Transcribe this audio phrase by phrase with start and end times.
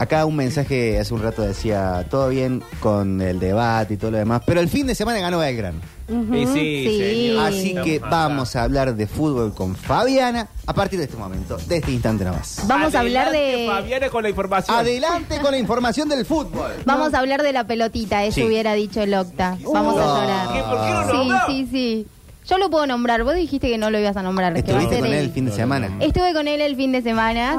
[0.00, 4.16] Acá un mensaje hace un rato decía, todo bien con el debate y todo lo
[4.16, 5.78] demás, pero el fin de semana ganó Belgrano.
[6.08, 7.46] Ujú, Y sí, señor.
[7.46, 11.76] Así que vamos a hablar de fútbol con Fabiana a partir de este momento, de
[11.76, 12.62] este instante nomás.
[12.66, 13.66] Vamos a hablar Adelante, de...
[13.68, 14.76] Fabiana con la información.
[14.78, 16.70] Adelante con la información del fútbol.
[16.86, 18.44] Vamos a hablar de la pelotita, eso Sí.
[18.44, 19.58] hubiera dicho el Octa.
[19.70, 20.48] Vamos a llorar.
[20.54, 20.62] ¿Qué?
[20.62, 21.38] ¿Por qué no Sí, nombró?
[21.46, 22.06] sí, sí.
[22.50, 23.22] Yo lo puedo nombrar.
[23.22, 24.52] Vos dijiste que no lo ibas a nombrar.
[24.54, 25.88] que va a Estuviste ser con él el fin de semana.
[26.00, 27.56] Estuve con él el fin de semana,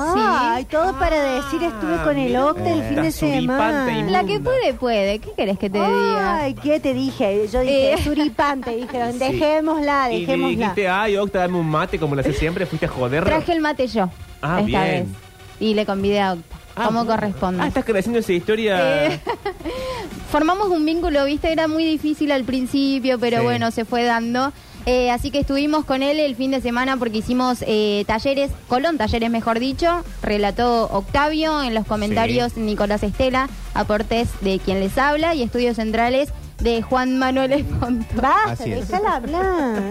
[0.53, 0.67] Ay, sí.
[0.69, 4.11] todo para decir estuve con el Octa el fin de suripante semana.
[4.11, 5.19] La que puede, puede.
[5.19, 6.35] ¿Qué querés que te diga?
[6.41, 7.47] Ay, ¿qué te dije?
[7.51, 7.97] Yo dije, Eh.
[8.03, 10.57] suripante, dijeron, dejémosla, Y le dejémosla.
[10.57, 13.23] dijiste, ay, Octa, dame un mate como lo hace siempre, fuiste a joder.
[13.23, 14.09] Traje el mate yo.
[14.41, 14.81] Ah, esta bien.
[14.83, 15.05] vez.
[15.61, 16.57] Y le convidé a Octa.
[16.75, 17.63] Ah, como corresponde.
[17.63, 19.05] Ah, estás creciendo esa historia.
[19.07, 19.19] Eh,
[20.31, 23.43] Formamos un vínculo, viste, era muy difícil al principio, pero Sí.
[23.43, 24.51] bueno, se fue dando.
[24.85, 28.97] Eh, así que estuvimos con él el fin de semana porque hicimos eh, talleres, Colón
[28.97, 35.35] Talleres mejor dicho, relató Octavio, en los comentarios Nicolás Estela, aportes de quien les habla
[35.35, 36.29] y estudios centrales
[36.61, 38.05] de Juan Manuel Esponto.
[38.15, 38.87] Basta, es.
[38.87, 39.83] déjala hablar.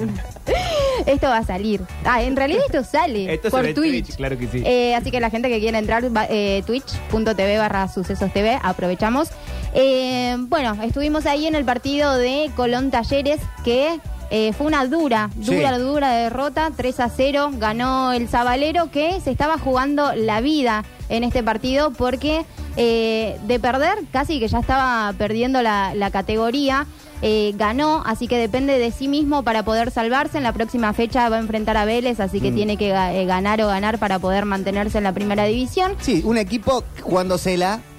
[1.06, 1.82] Esto va a salir.
[2.04, 3.74] Ah, en realidad esto sale Esto por Twitch.
[3.74, 4.62] Twitch, claro que sí.
[4.64, 9.28] Eh, así que la gente que quiera entrar, eh, twitch.tv barra sucesos TV, aprovechamos.
[9.74, 15.28] Eh, bueno, estuvimos ahí en el partido de Colón Talleres, que eh, fue una dura,
[15.42, 15.54] Sí.
[15.56, 20.84] dura, dura derrota, 3 a 0, ganó el Zabalero, que se estaba jugando la vida
[21.08, 22.44] en este partido, porque
[22.76, 26.86] eh, de perder, casi que ya estaba perdiendo la, la categoría.
[27.22, 30.38] eh, ganó, así que depende de sí mismo para poder salvarse.
[30.38, 32.54] En la próxima fecha va a enfrentar a Vélez, así que Mm.
[32.54, 35.96] tiene que ga- eh, ganar o ganar para poder mantenerse en la primera división.
[36.00, 37.76] Sí, un equipo jugándosela.
[37.76, 37.89] de-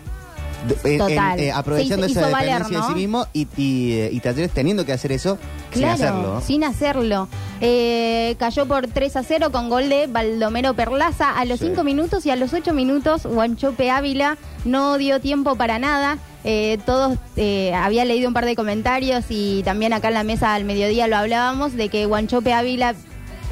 [0.83, 1.39] en- Total.
[1.39, 2.87] en- eh, aprovechando Se hizo- esa hizo valer, dependencia ¿no?
[2.87, 5.37] de sí mismo y, y, eh, y Talleres teniendo que hacer eso
[5.71, 6.41] sin Claro, hacerlo.
[6.45, 7.27] sin hacerlo.
[7.61, 11.67] Eh, cayó por 3 a 0 con gol de Baldomero Perlaza a los Sí.
[11.67, 16.17] 5 minutos y a los 8 minutos Guanchope Ávila no dio tiempo para nada.
[16.43, 20.55] Eh, todos, eh, había leído un par de comentarios y también acá en la mesa
[20.55, 22.95] al mediodía lo hablábamos de que Guanchope Ávila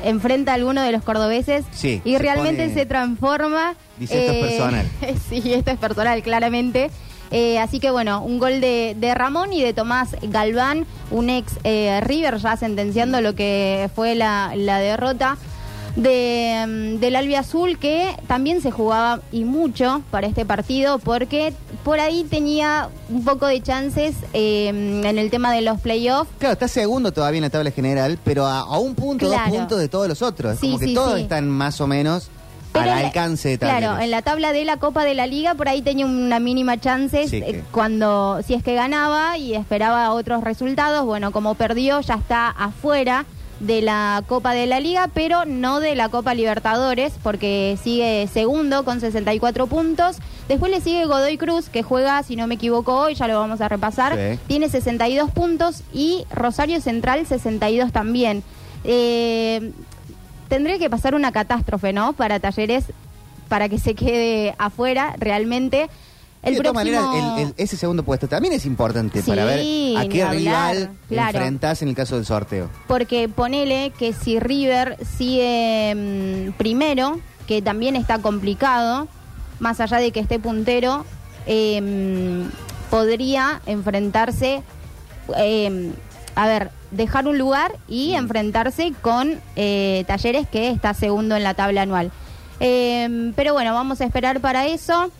[0.04, 3.76] enfrenta a alguno de los cordobeses Sí, y se realmente pone- se transforma.
[3.98, 4.86] Dice, "Esto es personal".
[5.30, 6.90] sí, esto es personal, claramente.
[7.32, 11.60] Eh, así que bueno, un gol de, de Ramón y de Tomás Galván, un ex
[11.64, 15.38] eh, River ya sentenciando lo que fue la, la derrota
[15.96, 22.00] de, mm, del Albiazul que también se jugaba y mucho para este partido porque por
[22.00, 26.30] ahí tenía un poco de chances eh, en el tema de los playoffs.
[26.40, 29.50] Claro, está segundo todavía en la tabla general, pero a, a un punto, Claro.
[29.50, 30.54] dos puntos de todos los otros.
[30.54, 31.22] Es Sí, como que sí, todos sí.
[31.22, 32.30] están más o menos
[32.74, 33.58] al alcance de.
[33.58, 36.78] Claro, en la tabla de la Copa de la Liga por ahí tenía una mínima
[36.80, 41.04] chance Sí, eh, cuando si es que ganaba y esperaba otros resultados.
[41.06, 43.26] Bueno, como perdió ya está afuera
[43.60, 48.86] de la Copa de la Liga, pero no de la Copa Libertadores porque sigue segundo
[48.86, 50.18] con 64 puntos.
[50.48, 53.62] Después le sigue Godoy Cruz que juega, si no me equivoco hoy, ya lo vamos
[53.62, 54.16] a repasar.
[54.16, 54.40] Sí.
[54.48, 58.44] Tiene 62 puntos y Rosario Central 62 también.
[58.84, 59.72] Eh,
[60.48, 62.14] tendría que pasar una catástrofe, ¿no?
[62.14, 62.86] Para Talleres,
[63.48, 65.90] para que se quede afuera realmente.
[66.42, 67.02] El de todas próximo...
[67.12, 70.24] maneras, el- el- ese segundo puesto también es importante Sí, para ver a ni qué
[70.24, 71.38] hablar, rival claro.
[71.38, 72.70] enfrentás en el caso del sorteo.
[72.88, 75.94] Porque ponele que si River sigue
[76.50, 79.08] mm, primero, que también está complicado,
[79.60, 81.06] más allá de que esté puntero,
[81.46, 84.64] eh, mm, podría enfrentarse,
[85.38, 85.92] eh,
[86.36, 91.54] a ver, dejar un lugar y enfrentarse con eh, Talleres que está segundo en la
[91.54, 92.12] tabla anual.
[92.62, 95.12] Eh, pero bueno, vamos a esperar para eso.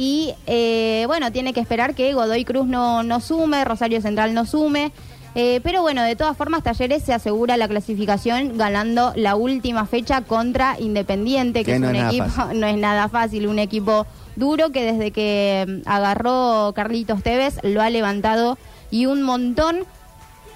[0.00, 4.46] Y eh, bueno, tiene que esperar que Godoy Cruz no, no sume, Rosario Central no
[4.46, 4.92] sume.
[5.34, 10.22] Eh, pero bueno, de todas formas, Talleres se asegura la clasificación ganando la última fecha
[10.22, 12.60] contra Independiente, que, Que es no un es equipo, fácil.
[12.60, 14.06] no es nada fácil, un equipo
[14.36, 18.56] duro que desde que mm, agarró Carlitos Tevez lo ha levantado
[18.90, 19.80] y un montón.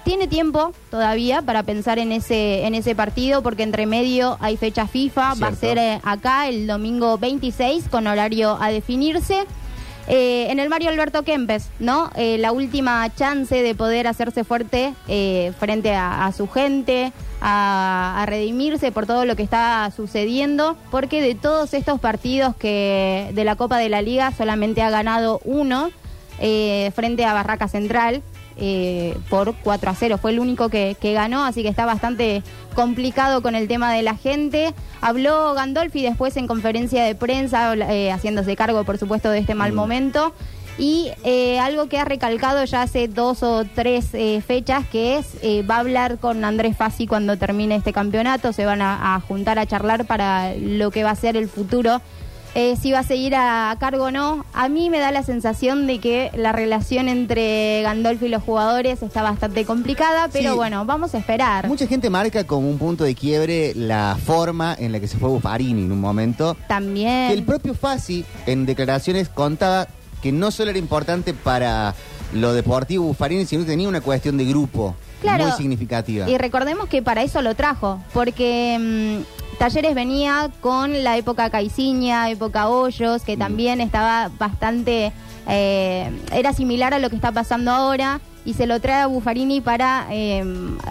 [0.05, 4.85] Tiene tiempo todavía para pensar en ese en ese partido porque entre medio hay fecha
[4.87, 9.45] FIFA, va a ser eh, acá el domingo 26 con horario a definirse.
[10.07, 12.11] Eh, en el Mario Alberto Kempes, ¿no?
[12.15, 17.11] Eh, la última chance de poder hacerse fuerte eh, frente a, a su gente,
[17.41, 23.31] a, a redimirse por todo lo que está sucediendo, porque de todos estos partidos que
[23.33, 25.89] de la Copa de la Liga solamente ha ganado uno
[26.39, 28.21] eh, frente a Barraca Central
[28.57, 30.17] eh, por 4 a 0.
[30.17, 32.43] Fue el único que, que ganó, así que está bastante
[32.73, 34.73] complicado con el tema de la gente.
[35.01, 39.73] Habló Gandolfi después en conferencia de prensa, eh, haciéndose cargo, por supuesto, de este mal
[39.73, 40.33] momento.
[40.77, 45.37] Y eh, algo que ha recalcado ya hace dos o tres eh, fechas, que es,
[45.41, 49.21] eh, va a hablar con Andrés Fassi cuando termine este campeonato, se van a, a
[49.21, 52.01] juntar a charlar para lo que va a ser el futuro
[52.55, 54.45] eh, si va a seguir a, a cargo o no.
[54.53, 59.03] A mí me da la sensación de que la relación entre Gandolfi y los jugadores
[59.03, 60.55] está bastante complicada, pero Sí.
[60.55, 61.67] bueno, vamos a esperar.
[61.67, 65.29] Mucha gente marca como un punto de quiebre la forma en la que se fue
[65.29, 66.55] Buffarini en un momento.
[66.67, 67.27] También.
[67.27, 69.87] Que el propio Fassi en declaraciones contaba
[70.21, 71.93] que no solo era importante para
[72.33, 75.43] lo deportivo Buffarini, sino que tenía una cuestión de grupo Claro.
[75.45, 76.29] muy significativa.
[76.29, 82.29] Y recordemos que para eso lo trajo, porque mm, Talleres venía con la época Caiciña,
[82.29, 83.25] época Hoyos, Mm.
[83.25, 85.11] que también estaba bastante,
[85.47, 89.59] eh, era similar a lo que está pasando ahora, y se lo trae a Buffarini
[89.61, 90.43] para eh,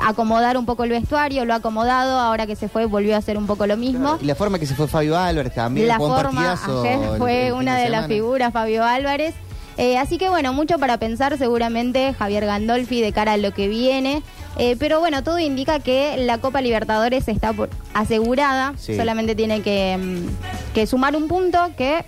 [0.04, 3.38] acomodar un poco el vestuario, lo ha acomodado, ahora que se fue volvió a hacer
[3.38, 4.18] un poco lo mismo.
[4.20, 5.86] Y la forma que se fue Fabio Álvarez también.
[5.86, 9.34] La fue forma ayer el- fue el una de, las figuras, Fabio Álvarez.
[9.76, 13.68] Eh, así que bueno, mucho para pensar seguramente Javier Gandolfi de cara a lo que
[13.68, 14.22] viene.
[14.56, 18.74] Eh, pero bueno, todo indica que la Copa Libertadores está por- asegurada.
[18.76, 18.96] Sí.
[18.96, 22.04] Solamente tiene que, mm, que sumar un punto que,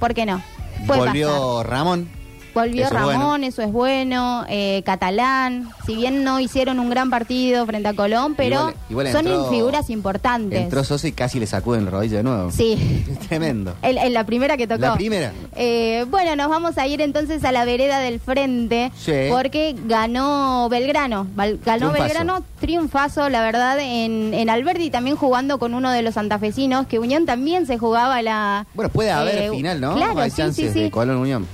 [0.00, 0.42] ¿por qué no?
[0.86, 1.70] Puede Volvió pasar.
[1.70, 2.08] Ramón.
[2.58, 3.46] Volvió Eso Ramón, bueno.
[3.46, 4.44] eso es bueno.
[4.48, 9.12] eh, Catalán, si bien no hicieron un gran partido frente a Colón, pero Igual- igual
[9.12, 10.60] son figuras importantes.
[10.60, 12.50] Entró Sosa y casi le sacuden el rodillo de nuevo.
[12.50, 13.04] Sí.
[13.28, 13.74] Tremendo.
[13.82, 14.80] En, en la primera que tocó.
[14.80, 15.32] La primera.
[15.56, 18.90] Eh, bueno, nos vamos a ir entonces a la vereda del frente.
[18.96, 19.12] Sí.
[19.30, 21.26] Porque ganó Belgrano.
[21.36, 21.92] Ganó Triunfazo.
[21.92, 26.98] Belgrano, triunfazo, la verdad, en, en Alberdi también jugando con uno de los santafesinos, que
[26.98, 28.66] Unión también se jugaba la.
[28.74, 29.94] Bueno, puede haber eh, final, ¿no?
[29.94, 30.80] Claro, Hay sí, chances sí, sí.
[30.84, 31.46] de Colón Unión.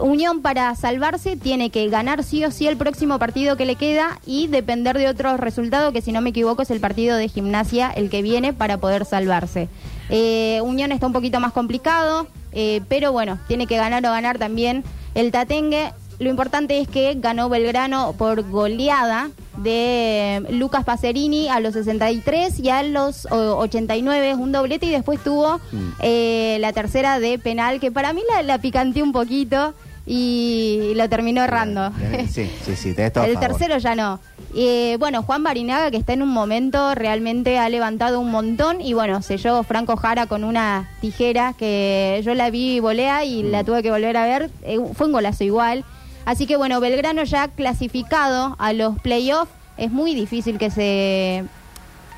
[0.00, 4.18] Unión para salvarse tiene que ganar sí o sí el próximo partido que le queda
[4.26, 7.90] y depender de otro resultado que si no me equivoco es el partido de gimnasia
[7.90, 9.68] el que viene para poder salvarse.
[10.10, 14.38] Eh, Unión está un poquito más complicado, eh, pero bueno, tiene que ganar o ganar
[14.38, 14.84] también
[15.14, 15.92] el Tatengue.
[16.18, 19.28] Lo importante es que ganó Belgrano por goleada
[19.58, 25.22] de Lucas Pacerini a los 63 y a los o, 89, un doblete y después
[25.22, 25.88] tuvo Mm.
[26.00, 29.74] eh, la tercera de penal que para mí la, la picanteó un poquito
[30.06, 31.90] y lo terminó errando.
[32.30, 33.48] Sí, sí, sí, tenés todo a El favor.
[33.48, 34.20] tercero ya no.
[34.54, 38.80] Eh, bueno, Juan Barinaga, que está en un momento, realmente ha levantado un montón.
[38.80, 43.62] Y bueno, selló Franco Jara con una tijera que yo la vi volea y la
[43.62, 43.66] Mm.
[43.66, 44.50] tuve que volver a ver.
[44.62, 45.84] Eh, fue un golazo igual.
[46.24, 49.50] Así que bueno, Belgrano ya clasificado a los playoffs.
[49.76, 51.44] Es muy difícil que se.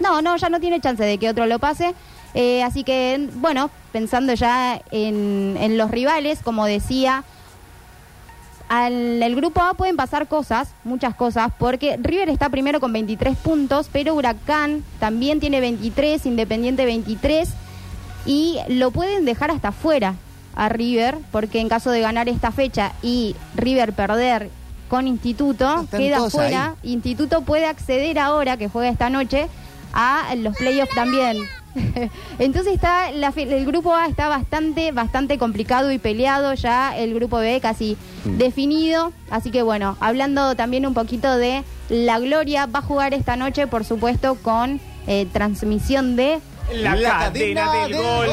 [0.00, 1.94] No, no, ya no tiene chance de que otro lo pase.
[2.34, 7.24] Eh, así que, bueno, pensando ya en, en los rivales, como decía,
[8.68, 13.36] al el grupo A pueden pasar cosas, muchas cosas, porque River está primero con 23
[13.36, 17.48] puntos, pero Huracán también tiene 23, Independiente 23,
[18.26, 20.14] y lo pueden dejar hasta fuera
[20.54, 24.50] a River, porque en caso de ganar esta fecha y River perder
[24.88, 26.74] con Instituto, Están queda todos fuera.
[26.82, 29.48] Instituto puede acceder ahora, que juega esta noche,
[29.92, 31.38] a los playoffs también.
[32.38, 37.14] Entonces está la fe- el grupo A está bastante bastante complicado y peleado ya el
[37.14, 38.36] grupo B casi Mm.
[38.38, 43.36] definido así que bueno hablando también un poquito de la Gloria va a jugar esta
[43.36, 46.40] noche por supuesto con eh, transmisión de
[46.74, 48.26] La, cadena, del gol.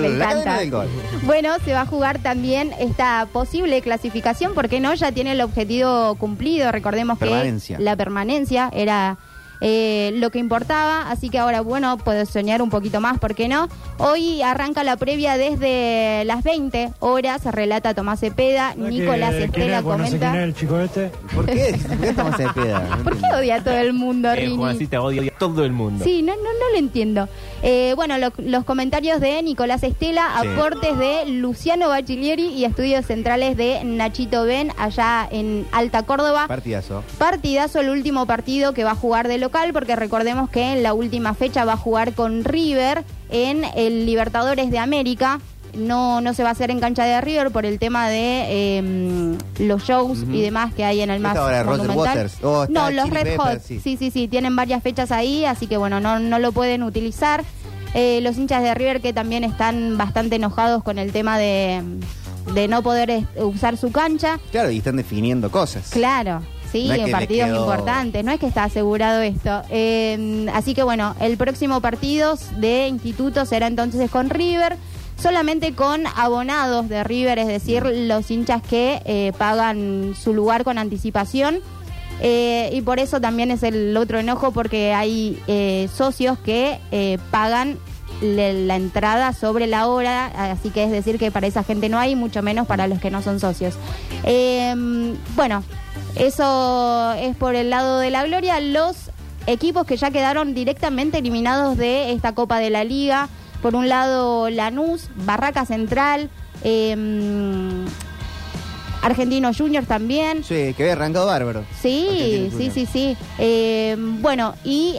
[0.00, 0.28] Me La encanta.
[0.34, 0.88] cadena del gol.
[1.24, 6.14] Bueno, se va a jugar también esta posible clasificación, porque no, ya tiene el objetivo
[6.16, 6.70] cumplido.
[6.72, 7.76] Recordemos Permanencia.
[7.76, 9.18] que la permanencia era
[9.66, 13.48] eh, lo que importaba, así que ahora, bueno, puedes soñar un poquito más, ¿por qué
[13.48, 13.66] no?
[13.96, 19.82] Hoy arranca la previa desde las 20 horas, relata Tomás Cepeda, Nicolás ¿Quién Estela es?
[19.84, 20.38] Bueno, no sé quién comenta.
[20.38, 21.10] es el chico este.
[21.34, 21.78] ¿Por qué?
[22.14, 24.56] No ¿Por qué odia a todo el mundo, Eh, Rini?
[24.58, 26.04] Juancita odia a todo el mundo.
[26.04, 27.26] Sí, no, no, no lo entiendo.
[27.66, 30.48] Eh, bueno, lo- los comentarios de Nicolás Estela, Sí.
[30.48, 36.44] aportes de Luciano Bachilieri y estudios centrales de Nachito Ben allá en Alta Córdoba.
[36.46, 37.02] Partidazo.
[37.16, 40.92] Partidazo el último partido que va a jugar de local, porque recordemos que en la
[40.92, 45.40] última fecha va a jugar con River en el Libertadores de América.
[45.76, 49.36] No, no se va a hacer en cancha de River por el tema de eh,
[49.58, 52.16] los shows y demás que hay en el más ahora Roger monumental.
[52.16, 52.34] Waters.
[52.42, 53.60] Oh, no, los Red Hot.
[53.62, 53.80] Sí.
[53.80, 57.44] Sí, sí, sí, tienen varias fechas ahí, así que bueno, no, no lo pueden utilizar.
[57.94, 61.80] Eh, los hinchas de River que también están bastante enojados con el tema de,
[62.54, 64.40] de no poder usar su cancha.
[64.50, 65.90] Claro, y están definiendo cosas.
[65.90, 66.40] Claro,
[66.72, 69.62] sí, No le partidos quedó- importantes, no es que está asegurado esto.
[69.70, 74.76] Eh, así que bueno, el próximo partido de instituto será entonces con River,
[75.24, 80.76] solamente con abonados de River, es decir, los hinchas que eh, pagan su lugar con
[80.76, 81.60] anticipación.
[82.20, 87.16] Eh, y por eso también es el otro enojo, porque hay eh, socios que eh,
[87.30, 87.78] pagan
[88.20, 92.16] la entrada sobre la hora, así que es decir que para esa gente no hay,
[92.16, 93.76] mucho menos para los que no son socios.
[94.24, 94.74] Eh,
[95.36, 95.64] bueno,
[96.16, 98.60] eso es por el lado de la gloria.
[98.60, 99.10] Los
[99.46, 103.30] equipos que ya quedaron directamente eliminados de esta Copa de la Liga,
[103.64, 106.28] Por un lado, Lanús, Barraca Central,
[106.62, 106.94] eh,
[109.00, 110.44] Argentino Juniors también.
[110.44, 111.64] Sí, que había arrancado bárbaro.
[111.80, 113.16] Sí, sí, sí, sí.
[113.38, 114.96] Eh, bueno, y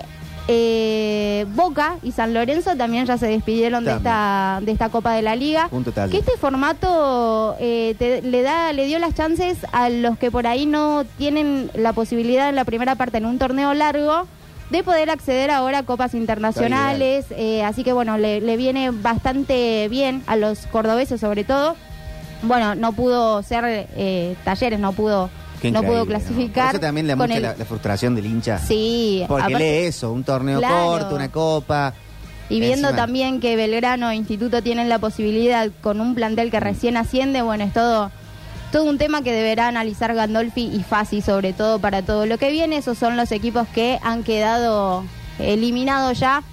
[0.47, 5.21] eh, Boca y San Lorenzo también ya se despidieron de esta, de esta Copa de
[5.21, 5.67] la Liga.
[5.69, 6.09] Punto tal.
[6.09, 10.47] Que este formato eh, te- le da, le dio las chances a los que por
[10.47, 14.25] ahí no tienen la posibilidad en la primera parte en un torneo largo
[14.77, 17.25] de poder acceder ahora a copas internacionales.
[17.31, 21.75] eh, así que bueno, le, le viene bastante bien a los cordobeses sobre todo.
[22.43, 25.29] Bueno, no pudo ser eh, talleres, no pudo,
[25.61, 26.75] Qué no pudo Por clasificar.
[26.75, 28.59] eso también le mucha el- la, la frustración del hincha.
[28.59, 30.85] Sí, Porque aparte- lee eso, un torneo Claro.
[30.85, 31.93] corto, una copa.
[32.49, 36.59] Y viendo Encima- también que Belgrano e Instituto tienen la posibilidad con un plantel que
[36.59, 38.11] recién asciende, bueno, es todo,
[38.75, 42.51] todo un tema que deberá analizar Gandolfi y Fasi, sobre todo para todo lo que
[42.51, 42.75] viene.
[42.75, 45.05] Esos son los equipos que han quedado
[45.39, 46.43] eliminados ya.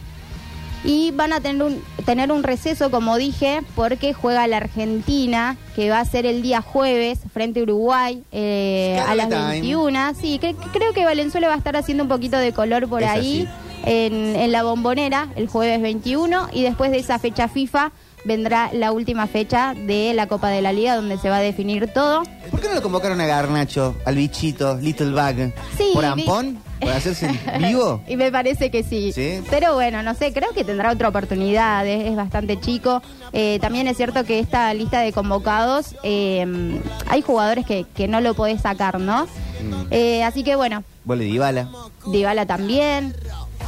[0.85, 5.91] Y van a tener un, tener un receso, como dije, porque juega la Argentina, que
[5.91, 9.61] va a ser el día jueves frente a Uruguay eh, a las Scarlet Time.
[9.61, 10.15] 21.
[10.21, 13.03] Sí, que- que creo que Valenzuela va a estar haciendo un poquito de color por
[13.03, 13.49] Es ahí
[13.85, 17.91] en, en la bombonera el jueves 21 y después de esa fecha FIFA
[18.25, 21.89] vendrá la última fecha de la Copa de la Liga donde se va a definir
[21.93, 22.23] todo.
[22.51, 25.53] ¿Por qué no lo convocaron a Garnacho, al bichito, Little Bag?
[25.77, 26.59] Sí, ¿Por Ampón?
[26.81, 28.03] ¿Por hacerse vivo?
[28.09, 29.13] Y me parece que sí.
[29.13, 29.41] ¿Sí?
[29.51, 33.03] Pero bueno, no sé, creo que tendrá otra oportunidad, es, es bastante chico.
[33.33, 38.21] Eh, también es cierto que esta lista de convocados, eh, hay jugadores que, que no
[38.21, 39.25] lo podés sacar, ¿no?
[39.25, 39.87] Mm.
[39.91, 41.69] Eh, así que bueno, Vole Dybala.
[42.07, 43.15] Dybala también.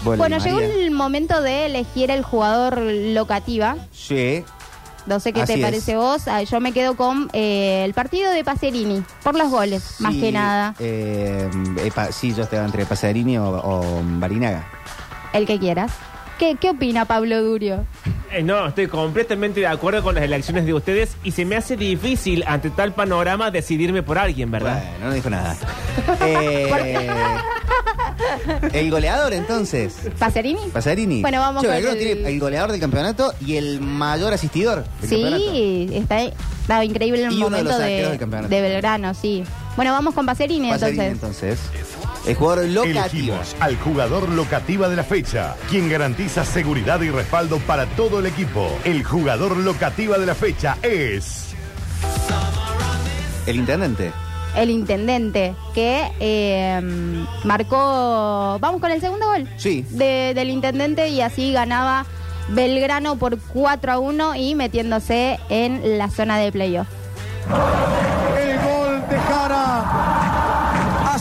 [0.04, 3.76] Bueno, llegó el momento de elegir el jugador locativa.
[3.92, 4.44] Sí.
[5.06, 5.64] No sé qué Así te es.
[5.64, 6.28] parece vos.
[6.28, 10.20] Ah, Yo me quedo con eh, el partido de Pacerini, por los goles, más Sí,
[10.20, 10.75] que nada.
[10.78, 14.64] eh, eh, pa- sí, yo estaba entre Pasarini o, o Barinaga.
[15.34, 15.92] El que quieras.
[16.38, 17.84] ¿Qué, qué opina Pablo Durio?
[18.32, 21.76] Eh, no, estoy completamente de acuerdo con las elecciones de ustedes y se me hace
[21.76, 24.82] difícil ante tal panorama decidirme por alguien, ¿verdad?
[24.90, 25.54] Bueno, no dijo nada.
[26.23, 26.68] Eh,
[28.73, 29.94] el goleador, entonces.
[30.18, 30.61] ¿Pacerini?
[30.73, 31.23] Pasarini.
[31.23, 35.11] Bueno, vamos Che, con el- tiene el goleador del campeonato y el mayor asistidor del
[35.11, 35.42] campeonato.
[35.52, 38.49] Sí, está, está increíble el Y uno de momento los de, arqueros del campeonato.
[38.54, 39.44] de Belgrano, sí.
[39.76, 41.59] Bueno, vamos con Pacerini, Pasarini, entonces.
[41.73, 41.85] entonces.
[42.28, 43.00] El jugador locativo.
[43.00, 48.26] Elegimos al jugador locativa de la fecha, quien garantiza seguridad y respaldo para todo el
[48.26, 48.71] equipo.
[48.85, 51.49] El jugador locativa de la fecha es...
[53.47, 54.11] El intendente.
[54.56, 56.80] El intendente, que eh,
[57.44, 58.58] marcó.
[58.61, 59.49] Vamos con el segundo gol.
[59.56, 59.84] Sí.
[59.90, 62.06] de- del intendente y así ganaba
[62.50, 66.87] Belgrano por 4 a 1 y metiéndose en la zona de playoff.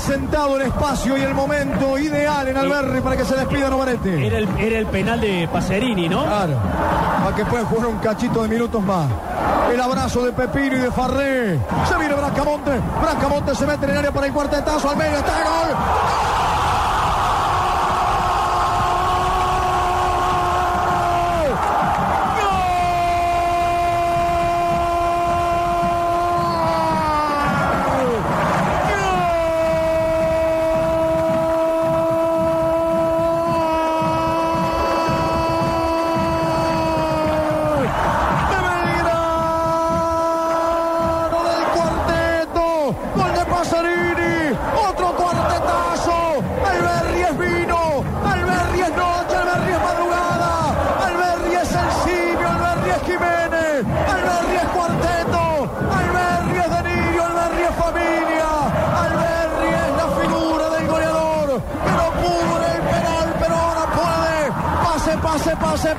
[0.03, 4.27] Sentado el espacio y el momento ideal en Alberri para que se despida Novarete.
[4.27, 6.25] Era el, era el penal de Pacerini, ¿no?
[6.25, 6.57] Claro,
[7.23, 9.07] para que pueda jugar un cachito de minutos más.
[9.71, 11.57] El abrazo de Pepino y de Farré.
[11.87, 12.71] Se viene Bracamonte.
[13.01, 14.89] Bracamonte se mete en el área para el cuartetazo.
[14.89, 16.42] Al medio está el gol.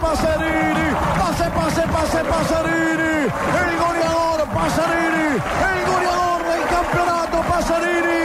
[0.05, 0.89] Pase, Pasarini.
[1.19, 3.17] Pase, pase, pase, Pasarini.
[3.61, 5.29] El goleador Pasarini.
[5.71, 8.23] El goleador del campeonato Pasarini.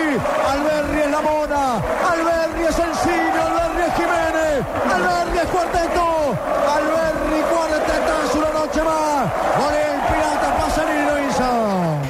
[0.52, 1.64] Alberri es la mona.
[2.12, 3.40] Alberri es el Cine.
[3.48, 4.58] Alberri es Jiménez.
[4.96, 6.06] Alberri es cuarteto.
[6.78, 9.24] Alberri cuartetazo una noche más.
[9.60, 11.50] Con el pirata Pasarini lo hizo.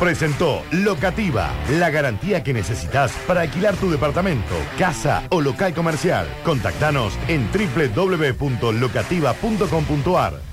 [0.10, 6.28] Presentó Locativa, la garantía que necesitas para alquilar tu departamento, casa o local comercial.
[6.44, 10.49] Contactanos en www.locativa.com.ar.